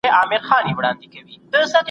[0.05, 1.73] حنفي فقهاء وايي.